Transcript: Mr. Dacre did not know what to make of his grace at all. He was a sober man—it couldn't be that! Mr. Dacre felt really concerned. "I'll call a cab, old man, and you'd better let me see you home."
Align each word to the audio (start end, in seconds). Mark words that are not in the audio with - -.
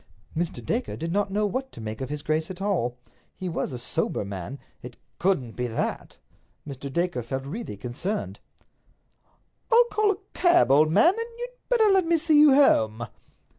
Mr. 0.35 0.65
Dacre 0.65 0.95
did 0.97 1.11
not 1.11 1.29
know 1.29 1.45
what 1.45 1.71
to 1.71 1.79
make 1.79 2.01
of 2.01 2.09
his 2.09 2.23
grace 2.23 2.49
at 2.49 2.59
all. 2.59 2.97
He 3.35 3.47
was 3.47 3.71
a 3.71 3.77
sober 3.77 4.25
man—it 4.25 4.97
couldn't 5.19 5.51
be 5.51 5.67
that! 5.67 6.17
Mr. 6.67 6.91
Dacre 6.91 7.21
felt 7.21 7.45
really 7.45 7.77
concerned. 7.77 8.39
"I'll 9.71 9.85
call 9.91 10.09
a 10.09 10.17
cab, 10.33 10.71
old 10.71 10.91
man, 10.91 11.13
and 11.13 11.29
you'd 11.37 11.49
better 11.69 11.85
let 11.91 12.07
me 12.07 12.17
see 12.17 12.39
you 12.39 12.55
home." 12.55 13.03